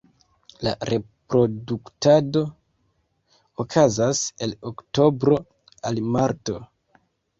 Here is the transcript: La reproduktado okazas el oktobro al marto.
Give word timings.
La 0.67 0.71
reproduktado 0.89 2.43
okazas 3.65 4.23
el 4.47 4.57
oktobro 4.73 5.41
al 5.91 6.03
marto. 6.17 6.57